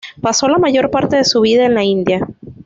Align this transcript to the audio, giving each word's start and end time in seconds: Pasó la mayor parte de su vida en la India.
Pasó 0.19 0.47
la 0.49 0.57
mayor 0.57 0.89
parte 0.89 1.17
de 1.17 1.23
su 1.23 1.41
vida 1.41 1.63
en 1.67 1.75
la 1.75 1.83
India. 1.83 2.27